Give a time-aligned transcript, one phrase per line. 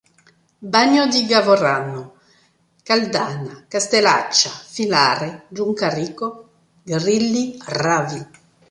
[0.67, 2.15] Bagno di Gavorrano,
[2.81, 6.49] Caldana, Castellaccia, Filare, Giuncarico,
[6.83, 8.27] Grilli, Ravi.